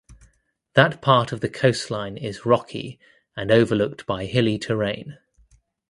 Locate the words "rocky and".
2.43-3.51